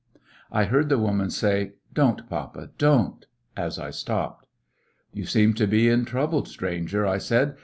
I 0.51 0.63
heard 0.63 0.89
the 0.89 0.97
woman 0.97 1.29
say, 1.29 1.73
"Don't, 1.93 2.27
papa, 2.27 2.71
don't," 2.79 3.23
as 3.55 3.77
I 3.77 3.91
stopped. 3.91 4.47
"You 5.13 5.25
seem 5.27 5.53
to 5.53 5.67
be 5.67 5.89
in 5.89 6.05
trouble, 6.05 6.43
stranger," 6.45 7.05
I 7.05 7.19
said. 7.19 7.55